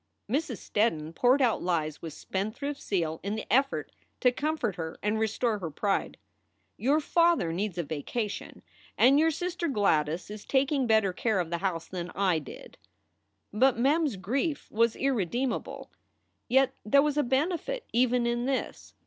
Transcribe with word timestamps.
Mrs. 0.27 0.57
Steddon 0.57 1.13
poured 1.13 1.43
out 1.43 1.61
lies 1.61 2.01
with 2.01 2.13
spendthrift 2.13 2.81
zeal 2.81 3.19
in 3.21 3.35
the 3.35 3.45
effort 3.53 3.91
to 4.21 4.31
comfort 4.31 4.75
her 4.75 4.97
and 5.03 5.19
restore 5.19 5.59
her 5.59 5.69
pride." 5.69 6.17
Your 6.77 6.99
father 6.99 7.53
needs 7.53 7.77
a 7.77 7.83
vacation, 7.83 8.63
and 8.97 9.19
your 9.19 9.29
sister 9.29 9.67
Gladys 9.67 10.31
Is 10.31 10.43
taking 10.43 10.87
better 10.87 11.13
care 11.13 11.39
of 11.39 11.51
the 11.51 11.59
house 11.59 11.87
than 11.87 12.09
I 12.15 12.39
did." 12.39 12.79
But 13.53 13.77
Mem 13.77 14.05
s 14.07 14.15
grief 14.15 14.71
was 14.71 14.95
irredeemable. 14.95 15.91
Yet 16.47 16.73
there 16.83 17.03
was 17.03 17.15
a 17.15 17.21
benefit 17.21 17.87
even 17.93 18.25
in 18.25 18.45
this. 18.47 18.95